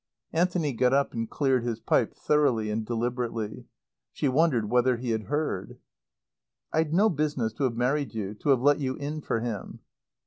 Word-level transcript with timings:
Anthony 0.33 0.73
got 0.73 0.93
up 0.95 1.13
and 1.13 1.29
cleared 1.29 1.63
his 1.63 1.79
pipe, 1.79 2.15
thoroughly 2.15 2.71
and 2.71 2.83
deliberately. 2.83 3.67
She 4.11 4.27
wondered 4.27 4.67
whether 4.67 4.97
he 4.97 5.11
had 5.11 5.25
heard. 5.25 5.77
"I'd 6.73 6.91
no 6.91 7.07
business 7.07 7.53
to 7.53 7.65
have 7.65 7.75
married 7.77 8.15
you 8.15 8.33
to 8.33 8.49
have 8.49 8.63
let 8.63 8.79
you 8.79 8.95
in 8.95 9.21
for 9.21 9.41
him." 9.41 9.81